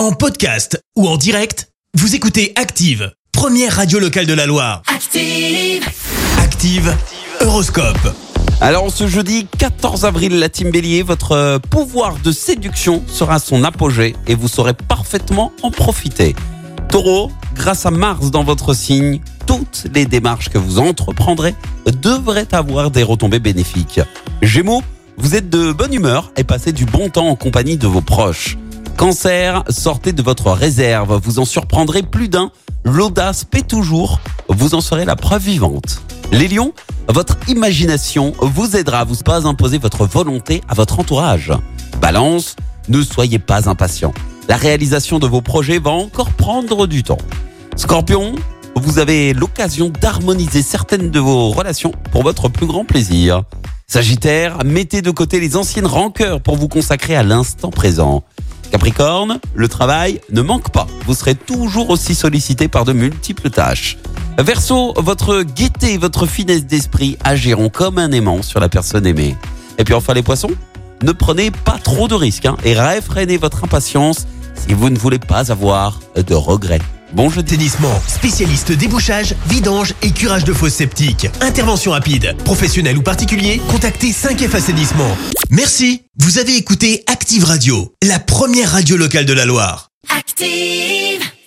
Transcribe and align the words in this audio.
En 0.00 0.12
podcast 0.12 0.82
ou 0.96 1.06
en 1.06 1.18
direct, 1.18 1.68
vous 1.92 2.14
écoutez 2.14 2.54
Active, 2.56 3.12
première 3.32 3.76
radio 3.76 3.98
locale 3.98 4.24
de 4.24 4.32
la 4.32 4.46
Loire. 4.46 4.80
Active. 4.86 5.86
Active, 6.38 6.96
Horoscope. 7.42 8.16
Alors 8.62 8.90
ce 8.90 9.06
jeudi 9.06 9.46
14 9.58 10.06
avril, 10.06 10.38
la 10.38 10.48
team 10.48 10.70
Bélier, 10.70 11.02
votre 11.02 11.32
euh, 11.32 11.58
pouvoir 11.58 12.16
de 12.24 12.32
séduction 12.32 13.04
sera 13.08 13.34
à 13.34 13.38
son 13.38 13.62
apogée 13.62 14.16
et 14.26 14.34
vous 14.34 14.48
saurez 14.48 14.72
parfaitement 14.72 15.52
en 15.62 15.70
profiter. 15.70 16.34
Taureau, 16.88 17.30
grâce 17.54 17.84
à 17.84 17.90
Mars 17.90 18.30
dans 18.30 18.42
votre 18.42 18.72
signe, 18.72 19.20
toutes 19.46 19.86
les 19.94 20.06
démarches 20.06 20.48
que 20.48 20.56
vous 20.56 20.78
entreprendrez 20.78 21.54
devraient 22.00 22.54
avoir 22.54 22.90
des 22.90 23.02
retombées 23.02 23.38
bénéfiques. 23.38 24.00
Gémeaux, 24.40 24.82
vous 25.18 25.34
êtes 25.34 25.50
de 25.50 25.72
bonne 25.72 25.92
humeur 25.92 26.32
et 26.38 26.44
passez 26.44 26.72
du 26.72 26.86
bon 26.86 27.10
temps 27.10 27.28
en 27.28 27.36
compagnie 27.36 27.76
de 27.76 27.86
vos 27.86 28.00
proches. 28.00 28.56
Cancer, 29.00 29.64
sortez 29.70 30.12
de 30.12 30.20
votre 30.20 30.50
réserve, 30.50 31.18
vous 31.24 31.38
en 31.38 31.46
surprendrez 31.46 32.02
plus 32.02 32.28
d'un. 32.28 32.52
L'audace 32.84 33.44
paie 33.44 33.62
toujours, 33.62 34.20
vous 34.50 34.74
en 34.74 34.82
serez 34.82 35.06
la 35.06 35.16
preuve 35.16 35.40
vivante. 35.40 36.02
Les 36.32 36.48
lions, 36.48 36.74
votre 37.08 37.38
imagination 37.48 38.34
vous 38.42 38.76
aidera 38.76 38.98
à 38.98 39.04
vous 39.04 39.16
pas 39.16 39.46
imposer 39.46 39.78
votre 39.78 40.04
volonté 40.04 40.60
à 40.68 40.74
votre 40.74 41.00
entourage. 41.00 41.50
Balance, 42.02 42.56
ne 42.90 43.00
soyez 43.00 43.38
pas 43.38 43.70
impatient. 43.70 44.12
La 44.50 44.56
réalisation 44.56 45.18
de 45.18 45.26
vos 45.26 45.40
projets 45.40 45.78
va 45.78 45.92
encore 45.92 46.32
prendre 46.32 46.86
du 46.86 47.02
temps. 47.02 47.16
Scorpion, 47.76 48.34
vous 48.76 48.98
avez 48.98 49.32
l'occasion 49.32 49.88
d'harmoniser 49.88 50.60
certaines 50.60 51.10
de 51.10 51.20
vos 51.20 51.48
relations 51.52 51.92
pour 52.12 52.22
votre 52.22 52.50
plus 52.50 52.66
grand 52.66 52.84
plaisir. 52.84 53.44
Sagittaire, 53.86 54.58
mettez 54.62 55.00
de 55.00 55.10
côté 55.10 55.40
les 55.40 55.56
anciennes 55.56 55.86
rancœurs 55.86 56.42
pour 56.42 56.56
vous 56.56 56.68
consacrer 56.68 57.16
à 57.16 57.22
l'instant 57.22 57.70
présent. 57.70 58.24
Capricorne, 58.70 59.40
le 59.54 59.68
travail 59.68 60.20
ne 60.30 60.42
manque 60.42 60.70
pas. 60.70 60.86
Vous 61.06 61.14
serez 61.14 61.34
toujours 61.34 61.90
aussi 61.90 62.14
sollicité 62.14 62.68
par 62.68 62.84
de 62.84 62.92
multiples 62.92 63.50
tâches. 63.50 63.98
Verseau, 64.38 64.94
votre 64.96 65.42
gaieté 65.42 65.94
et 65.94 65.98
votre 65.98 66.26
finesse 66.26 66.64
d'esprit 66.64 67.18
agiront 67.24 67.68
comme 67.68 67.98
un 67.98 68.12
aimant 68.12 68.42
sur 68.42 68.60
la 68.60 68.68
personne 68.68 69.06
aimée. 69.06 69.36
Et 69.78 69.84
puis 69.84 69.94
enfin 69.94 70.14
les 70.14 70.22
poissons, 70.22 70.50
ne 71.02 71.12
prenez 71.12 71.50
pas 71.50 71.78
trop 71.82 72.08
de 72.08 72.14
risques 72.14 72.46
hein, 72.46 72.56
et 72.64 72.74
réfrénez 72.74 73.38
votre 73.38 73.64
impatience 73.64 74.26
si 74.54 74.74
vous 74.74 74.90
ne 74.90 74.98
voulez 74.98 75.18
pas 75.18 75.50
avoir 75.50 75.98
de 76.14 76.34
regrets. 76.34 76.80
Bon 77.12 77.28
jeudi. 77.28 77.50
Tennisman, 77.50 78.00
spécialiste 78.06 78.70
débouchage, 78.70 79.34
vidange 79.48 79.94
et 80.02 80.12
curage 80.12 80.44
de 80.44 80.52
fosses 80.52 80.74
septiques. 80.74 81.26
Intervention 81.40 81.90
rapide, 81.92 82.36
professionnel 82.44 82.96
ou 82.96 83.02
particulier, 83.02 83.60
contactez 83.68 84.12
5F 84.12 84.54
Assainissement. 84.54 85.16
Merci, 85.50 86.02
vous 86.18 86.38
avez 86.38 86.56
écouté 86.56 87.02
Active 87.08 87.44
Radio, 87.44 87.92
la 88.06 88.20
première 88.20 88.70
radio 88.70 88.96
locale 88.96 89.24
de 89.24 89.32
la 89.32 89.46
Loire. 89.46 89.88
Active. 90.16 91.29